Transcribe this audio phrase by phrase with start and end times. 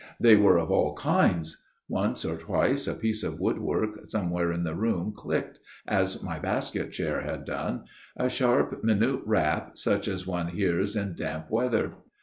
[0.19, 1.63] They were of all kinds.
[1.87, 6.91] Once or twice a piece of woodwork somewhere in the room clicked, as my basket
[6.91, 7.83] chair had done
[8.17, 11.97] a sharp minute rap such as one hears in damp weather.